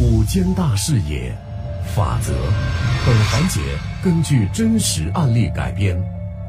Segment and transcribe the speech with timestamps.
[0.00, 1.36] 五间大视野，
[1.92, 2.32] 法则。
[3.04, 3.60] 本环节
[4.00, 6.00] 根据真实案例改编，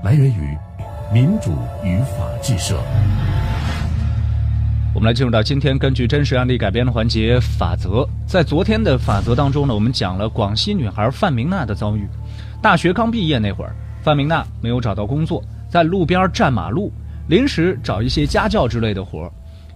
[0.03, 0.55] 来源于
[1.11, 2.79] 民主与法制社。
[4.93, 8.07] 我们来进入到今天根据真实案例改编的环节法则。
[8.27, 12.07] 在昨天的法则当中呢，我们讲了广西女孩范明娜的遭遇。
[12.61, 13.73] 大学刚毕业那会儿，
[14.03, 16.93] 范明娜没有找到工作，在路边站马路，
[17.27, 19.31] 临时找一些家教之类的活儿。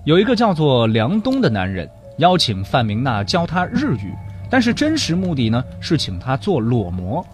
[0.05, 4.13] 有一个叫做梁东的男人邀请范明娜教他日语，
[4.49, 7.25] 但是真实目的呢是请他做裸模，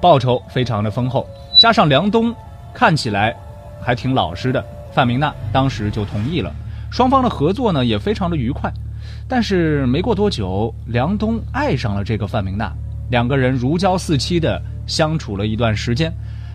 [0.00, 1.26] 报酬非常的丰厚，
[1.60, 2.34] 加上梁东
[2.72, 3.34] 看起来
[3.80, 6.52] 还挺老实的，范明娜当时就同意了。
[6.90, 8.72] 双方的合作呢也非常的愉快，
[9.28, 12.72] 但是没过多久，梁东爱上了这个范明娜，
[13.10, 16.12] 两个人如胶似漆的相处了一段时间。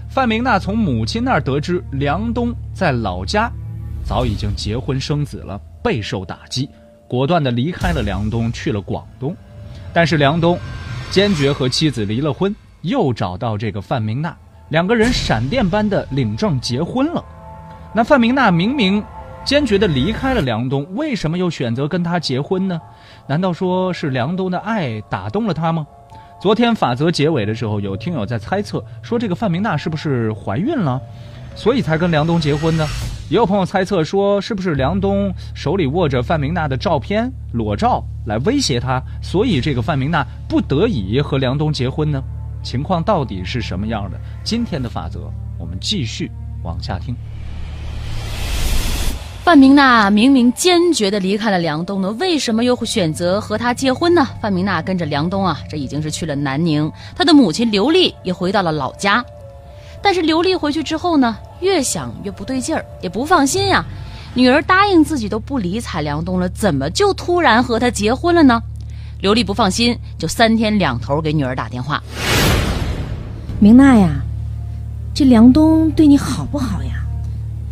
[0.09, 3.51] 范明娜从母亲那儿得知梁东在老家。
[4.03, 6.67] 早已经结婚生子了，备受打击，
[7.11, 9.35] 果断地离开了梁东，去了广东。
[9.91, 10.57] 但是梁东
[11.09, 14.34] 坚决和妻子离了婚，又找到这个范明娜，
[14.70, 17.21] 两个人闪电般的领证结婚了。
[17.93, 19.04] 那范明娜明明
[19.43, 22.79] 坚决地离开了梁东，为什么又选择跟他结婚呢？
[23.27, 25.85] 难道说是梁东的爱打动了他吗？
[26.39, 31.01] 昨天法则结尾的时候，有听友在猜测说，这个范明娜是不是怀孕了，
[31.55, 32.85] 所以才跟梁东结婚呢？
[33.30, 42.22] 也有朋友猜测说，是不是梁东手里握着范明娜的照片裸照来威胁他，所以这个范明娜不得已和梁东结婚呢？
[42.62, 44.20] 情况到底是什么样的？
[44.44, 46.29] 今天的法则，我们继续
[46.62, 47.16] 往下听。
[49.44, 54.27] 范明娜明明坚决的离开了梁东呢，为什么又会选择和他结婚呢？
[54.41, 59.24] 范明娜跟着梁东啊，这已经是去了南宁，她的母亲刘丽也回到了老家。
[60.02, 63.85] 但是刘丽回去之后呢，越想越不对劲儿，也不放心呀。
[64.34, 68.62] 女儿答应自己都不理睬梁东了，怎么就突然和他结婚了呢？
[69.19, 72.02] 刘丽不放心，就三天两头给女儿打电话。
[73.59, 74.22] 明娜呀，
[75.13, 77.03] 这梁东对你好不好呀？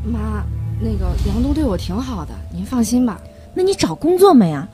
[0.05, 0.43] 妈，
[0.79, 3.19] 那个梁东对我挺好的，您放心吧。
[3.55, 4.67] 那你找工作没啊？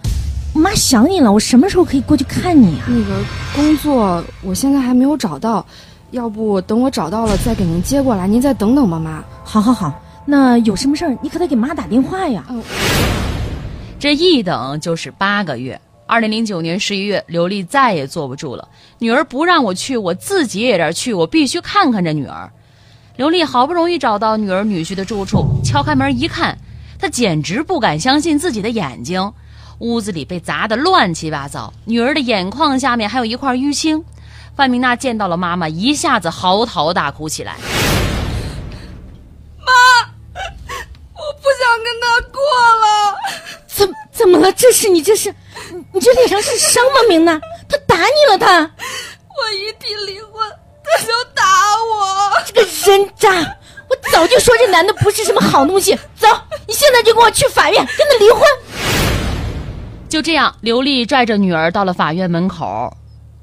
[0.53, 2.85] 妈想你了，我什么时候可以过去看你啊？
[2.87, 3.23] 那个
[3.55, 5.65] 工作我现在还没有找到。
[6.11, 9.23] 要不等我找到了再给您接过来，您再等等吧，妈。
[9.43, 10.01] 好，好，好。
[10.25, 12.43] 那有什么事儿，你可得给妈打电话呀。
[12.49, 12.63] 嗯。
[13.99, 15.79] 这一等就是八个月。
[16.07, 18.67] 二零零九年十一月，刘丽再也坐不住了，
[18.99, 22.51] 女儿不让我去，我自己也得去，我必须看看这女儿。
[23.17, 26.55] 刘丽好不容易找到女儿女婿的住处，敲开门一看，
[26.99, 29.33] 她简直不敢相信自己的眼睛。
[29.79, 34.03] 屋子里被砸得乱七八糟，女儿的眼眶下面还有一块淤青。
[34.55, 37.57] 范明娜见到了妈妈，一下子嚎啕大哭起来。
[39.59, 39.73] 妈，
[41.13, 42.39] 我不想跟他过
[42.79, 43.15] 了。
[43.67, 44.49] 怎怎么了？
[44.53, 45.35] 这是你这是，
[45.91, 47.01] 你这脸上是伤吗？
[47.09, 48.61] 明娜，他打你了，他。
[48.61, 50.49] 我一提离婚，
[50.81, 51.43] 他就打
[51.83, 52.41] 我。
[52.45, 53.29] 这个人渣！
[53.89, 55.93] 我早就说这男的不是什么好东西。
[56.15, 56.27] 走，
[56.65, 58.41] 你现在就跟我去法院跟他离婚。
[60.07, 62.95] 就这样，刘丽拽着女儿到了法院门口。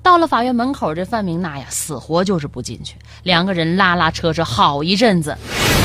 [0.02, 2.96] 到了法院门口，这范明娜呀，死活就是不进去。
[3.22, 5.36] 两个人拉拉扯扯好一阵子。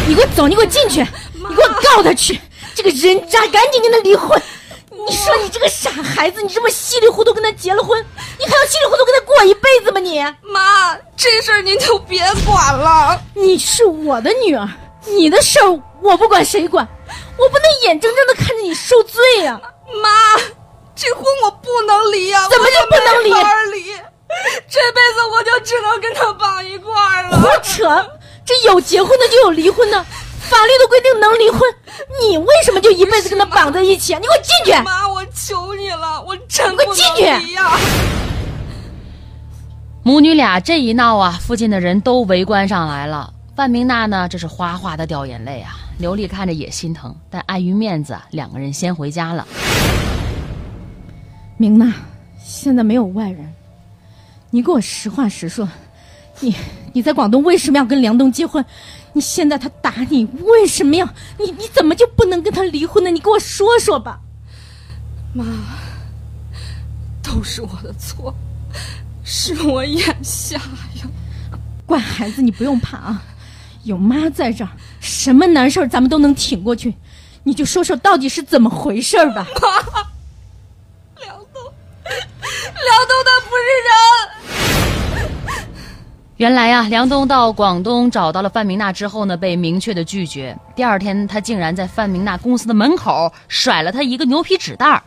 [0.08, 2.40] 你给我走，你给我进去，你给我告他去！
[2.74, 4.42] 这个人渣，赶紧跟他离婚！
[4.90, 8.04] 你说你这个傻孩子，你这么稀里糊涂跟他结了婚，
[8.40, 10.00] 你还要稀里糊涂跟他过一辈子吗？
[10.00, 13.22] 你妈，这事儿您就别管了。
[13.36, 14.68] 你是我的女儿，
[15.06, 16.88] 你的事儿我不管，谁管？
[17.38, 19.62] 我不能眼睁睁的看着你受罪呀，
[20.02, 20.42] 妈。
[21.00, 22.48] 这婚我不能离呀！
[22.50, 23.30] 怎么就不能离？
[23.84, 23.94] 离，
[24.68, 27.38] 这辈子我就只能跟他绑一块儿了。
[27.40, 27.88] 胡扯！
[28.46, 30.02] 这有结婚的就有离婚的，
[30.40, 31.62] 法律都规定能离婚，
[32.22, 34.20] 你为什么就一辈子跟他绑在一起啊？
[34.20, 34.82] 你给我进去！
[34.84, 37.72] 妈，我求你了，我真不能离呀！
[40.04, 43.34] 母女俩这一闹啊，附近的人都围观上来了。
[43.56, 45.76] 范明娜呢，这是哗哗的掉眼泪啊。
[45.98, 49.46] 刘丽看着也心疼，但碍于面子，两个人先回家了。
[51.58, 51.92] 明娜，
[52.42, 53.54] 现在没有外人，
[54.50, 55.68] 你给我实话实说，
[56.40, 56.56] 你
[56.94, 58.64] 你在广东为什么要跟梁东结婚？
[59.14, 61.06] 你现在他打你，为什么要
[61.40, 61.52] 你？
[61.52, 63.10] 你怎么就不能跟他离婚呢？
[63.10, 64.20] 你给我说说吧。
[65.34, 65.44] 妈，
[67.24, 68.34] 都是我的错，
[69.24, 71.10] 是我眼瞎呀。
[71.86, 73.24] 乖孩子，你不用怕啊，
[73.84, 76.94] 有妈在这儿，什么难事儿咱们都能挺过去。
[77.44, 79.48] 你就说说到底是怎么回事吧。
[79.62, 80.17] 妈。
[86.38, 90.56] 原来啊，梁东到广东找到了范明娜之后呢，被明确的拒绝。
[90.76, 95.02] 第二天，他竟然在范明娜公司的门口甩了他一个牛皮纸袋儿。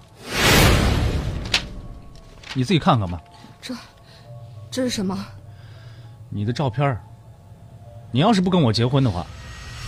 [2.52, 3.20] 你自己看看吧。
[3.62, 3.72] 这
[4.72, 5.16] 这是什么？
[6.30, 7.00] 你的照片儿
[8.10, 9.24] 你要是不跟我结婚的话，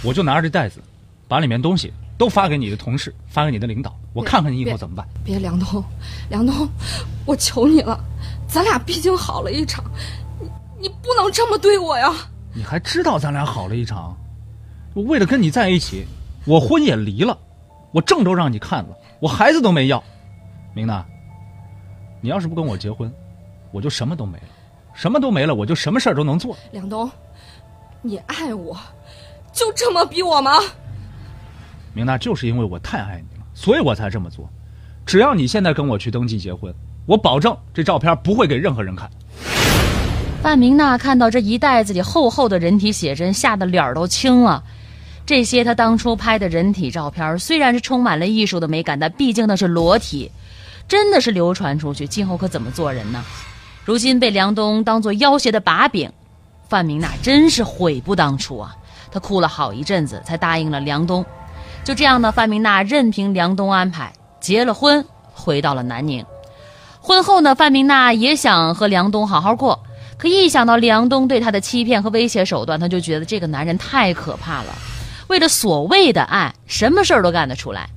[0.05, 0.81] 我就拿着这袋子，
[1.27, 5.05] 把里面东西都发给你的同事，发给你的领导，我看看你以后怎么办。
[5.25, 5.83] 别，梁东，
[6.31, 6.69] 梁东，
[7.27, 7.99] 我求你了，
[8.47, 9.85] 咱俩毕竟好了一场，
[11.23, 12.13] 能这么对我呀！
[12.55, 14.17] 你还知道咱俩好了一场？
[14.95, 16.07] 我为了跟你在一起，
[16.45, 17.39] 我婚也离了，
[17.93, 20.03] 我证都让你看了，我孩子都没要。
[20.75, 21.05] 明娜，
[22.21, 23.13] 你要是不跟我结婚，
[23.71, 24.49] 我就什么都没了，
[24.95, 26.57] 什么都没了，我就什么事儿都能做。
[26.73, 27.11] 梁东，
[28.03, 28.77] 你爱我，
[29.53, 30.59] 就这么逼我吗？
[31.95, 34.49] 明娜，就是因为我太爱你了，所以我才这么做。
[35.05, 36.75] 只要你现在跟我去登记结婚，
[37.07, 39.11] 我保证这照片不会给任何人看。
[40.43, 44.65] 范明娜看到这一袋子里厚厚的人体写真，吓得脸儿都青了。
[45.25, 50.33] 这些她当初拍的人体照片，虽然是充满了艺术的美感，但毕竟那是裸体，
[50.89, 53.23] 真的是流传出去，今后可怎么做人呢？
[53.85, 56.11] 如今被梁冬当做要挟的把柄，
[56.69, 58.75] 范明娜真是悔不当初啊！
[59.13, 61.25] 她哭了好一阵子，才答应了梁冬。
[61.85, 66.27] 就这样呢，范明娜任凭梁冬安排，结了婚，回到了南宁。
[67.01, 69.79] 婚后呢，范明娜也想和梁冬好好过。
[70.23, 74.73] 可一想到梁东对她的欺骗和威胁手段，她就觉得这个男人太可怕了。
[75.27, 77.89] 为了所谓的爱，什么事儿都干得出来。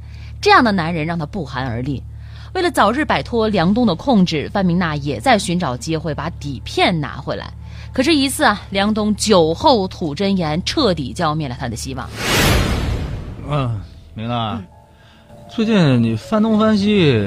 [0.41, 2.01] 这样的男人让她不寒而栗。
[2.55, 7.45] 为了早日摆脱梁东的控制，范明娜也在寻找机会把底片拿回来。
[7.93, 12.09] 可这一次啊，梁东酒后吐真言，彻底浇灭了他的希望。
[13.47, 13.79] 嗯，
[14.15, 14.59] 明娜，
[15.47, 17.23] 最近你翻东翻西，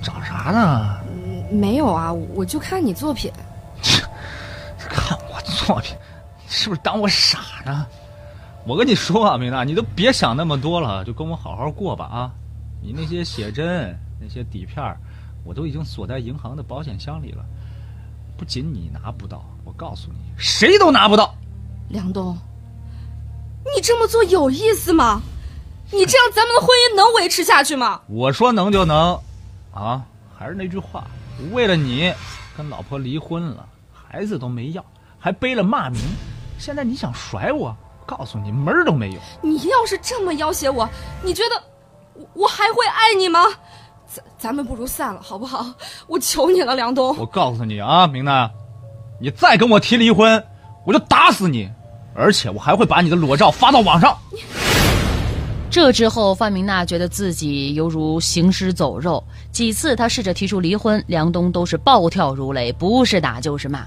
[0.00, 0.98] 找啥呢？
[1.50, 3.28] 没有啊，我就看你作品。
[5.56, 5.96] 作品，
[6.48, 7.86] 是不是当我傻呢？
[8.66, 12.30] 我跟你说啊，明娜，你都别想那么多了，就跟我好好过吧啊！
[12.82, 14.84] 你那些写真、那些底片，
[15.44, 17.44] 我都已经锁在银行的保险箱里了。
[18.36, 21.34] 不仅你拿不到，我告诉你，谁都拿不到。
[21.88, 22.36] 梁东，
[23.74, 25.22] 你这么做有意思吗？
[25.92, 28.00] 你这样咱们的婚姻能维持下去吗？
[28.08, 29.18] 我说能就能，
[29.72, 30.04] 啊，
[30.36, 31.06] 还是那句话，
[31.52, 32.12] 为了你，
[32.56, 34.84] 跟老婆离婚了，孩子都没要，
[35.18, 36.00] 还背了骂名，
[36.58, 37.76] 现在你想甩我？
[38.06, 39.20] 告诉你门儿都没有。
[39.42, 40.88] 你要是这么要挟我，
[41.24, 41.60] 你觉得
[42.14, 43.40] 我我还会爱你吗？
[44.06, 45.66] 咱咱们不如散了，好不好？
[46.06, 47.16] 我求你了，梁东。
[47.18, 48.48] 我告诉你啊，明娜，
[49.20, 50.40] 你再跟我提离婚，
[50.84, 51.68] 我就打死你，
[52.14, 54.16] 而且我还会把你的裸照发到网上。
[55.68, 59.22] 这之后，范明娜觉得自己犹如行尸走肉。
[59.50, 63.84] 几次她试着提出离婚，梁东都是暴跳如雷，不是打就是骂。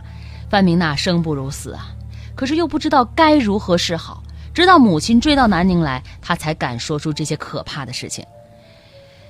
[0.49, 1.91] 范明娜生不如死啊，
[2.35, 4.23] 可是又不知道该如何是好。
[4.53, 8.25] 直到母亲追到南宁来，她才敢说出这些可怕的事情。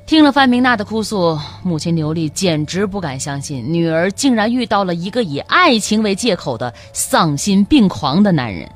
[0.06, 8.68] 听了范明娜的哭诉，母亲刘丽简直不敢相信，女儿竟然遇到了一个以爱情为借口的丧心病狂的男人。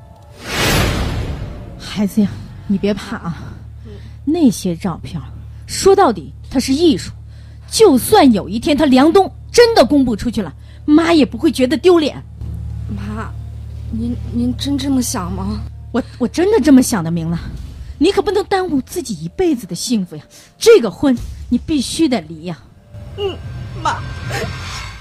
[1.76, 2.28] 孩子呀，
[2.66, 3.36] 你别怕啊，
[4.24, 5.20] 那些照片，
[5.66, 7.10] 说到底它是艺术，
[7.68, 10.52] 就算有一天他梁冬真的公布出去了，
[10.84, 12.22] 妈也不会觉得丢脸。
[12.88, 13.32] 妈，
[13.90, 15.60] 您您真这么想吗？
[15.92, 17.38] 我我真的这么想的，明了，
[17.98, 20.22] 你可不能耽误自己一辈子的幸福呀！
[20.58, 21.16] 这个婚
[21.48, 22.58] 你必须得离呀！
[23.16, 23.36] 嗯，
[23.80, 24.02] 妈，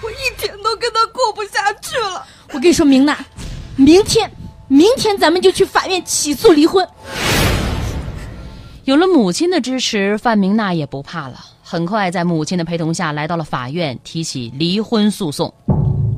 [0.03, 2.23] 我一天都跟他过不下去了。
[2.49, 3.17] 我跟你说，明娜，
[3.75, 4.31] 明天
[4.67, 6.87] 明天咱们就去法院起诉离婚。
[8.83, 11.39] 有了母亲的支持，范明娜也不怕了。
[11.63, 15.51] 很快，在母亲的陪同下来到了法院，提起离婚诉讼。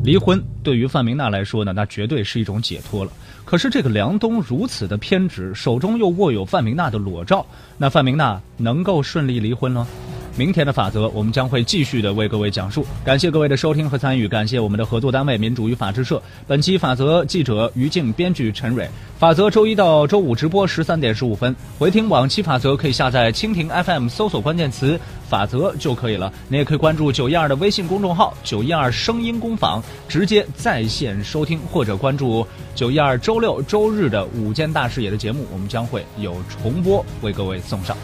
[0.05, 3.11] 离婚对于范明娜来说呢，那绝对是一种解脱了。
[3.43, 7.43] 可是这个梁东如此的偏执，手中又握有范明娜的裸照，
[7.75, 9.87] 那范明娜能够顺利离婚吗？
[10.37, 12.85] 明天的法则，我们将会继续的为各位讲述。
[13.03, 16.21] 感谢各位的收听和参与，感谢我们的合作单位民主与法制社。
[16.45, 18.89] 本期法则记者于静，编剧陈蕊。
[19.17, 24.99] 法则周一到周五直播十三点十五分，回听往期法则可以下载蜻蜓 FM 搜索关键词
[25.29, 26.31] “法则”就可以了。
[26.49, 37.95] 你也可以关注九一二的微信公众号“九一二声音工坊”，直接在线收听，或者关注九一二周六周日的午间大视野的节目，我们将会有重播为各位送上。